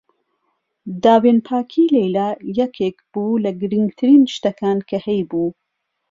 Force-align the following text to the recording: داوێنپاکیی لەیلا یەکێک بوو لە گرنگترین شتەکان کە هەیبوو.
داوێنپاکیی 1.03 1.91
لەیلا 1.95 2.29
یەکێک 2.59 2.97
بوو 3.11 3.41
لە 3.45 3.51
گرنگترین 3.61 4.23
شتەکان 4.35 4.79
کە 4.89 4.97
هەیبوو. 5.07 5.49